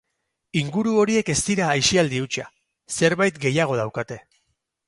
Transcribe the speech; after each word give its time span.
Inguru 0.61 0.93
horiek 1.01 1.29
ez 1.33 1.35
dira 1.49 1.67
aisialdi 1.73 2.23
hutsa, 2.23 2.47
zerbait 2.97 3.41
gehiago 3.45 3.81
daukate. 3.83 4.23